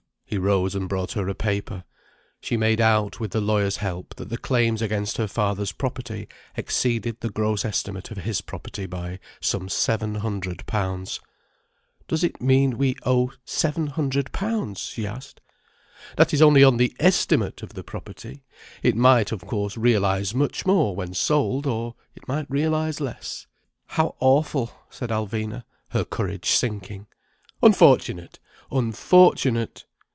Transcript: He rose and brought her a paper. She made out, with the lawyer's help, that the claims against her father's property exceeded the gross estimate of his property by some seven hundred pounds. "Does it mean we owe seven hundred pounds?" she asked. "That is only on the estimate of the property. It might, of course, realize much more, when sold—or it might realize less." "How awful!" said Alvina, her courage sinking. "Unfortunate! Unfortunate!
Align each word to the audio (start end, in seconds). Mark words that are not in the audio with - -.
He 0.31 0.37
rose 0.37 0.75
and 0.75 0.87
brought 0.87 1.11
her 1.11 1.27
a 1.27 1.35
paper. 1.35 1.83
She 2.39 2.55
made 2.55 2.79
out, 2.79 3.19
with 3.19 3.31
the 3.31 3.41
lawyer's 3.41 3.75
help, 3.75 4.15
that 4.15 4.29
the 4.29 4.37
claims 4.37 4.81
against 4.81 5.17
her 5.17 5.27
father's 5.27 5.73
property 5.73 6.29
exceeded 6.55 7.19
the 7.19 7.29
gross 7.29 7.65
estimate 7.65 8.11
of 8.11 8.17
his 8.19 8.39
property 8.39 8.85
by 8.85 9.19
some 9.41 9.67
seven 9.67 10.15
hundred 10.15 10.65
pounds. 10.65 11.19
"Does 12.07 12.23
it 12.23 12.39
mean 12.39 12.77
we 12.77 12.95
owe 13.05 13.33
seven 13.43 13.87
hundred 13.87 14.31
pounds?" 14.31 14.79
she 14.79 15.05
asked. 15.05 15.41
"That 16.15 16.33
is 16.33 16.41
only 16.41 16.63
on 16.63 16.77
the 16.77 16.95
estimate 16.97 17.61
of 17.61 17.73
the 17.73 17.83
property. 17.83 18.45
It 18.81 18.95
might, 18.95 19.33
of 19.33 19.45
course, 19.45 19.75
realize 19.75 20.33
much 20.33 20.65
more, 20.65 20.95
when 20.95 21.13
sold—or 21.13 21.95
it 22.15 22.25
might 22.29 22.49
realize 22.49 23.01
less." 23.01 23.47
"How 23.87 24.15
awful!" 24.21 24.71
said 24.89 25.09
Alvina, 25.09 25.65
her 25.89 26.05
courage 26.05 26.51
sinking. 26.51 27.07
"Unfortunate! 27.61 28.39
Unfortunate! 28.71 29.83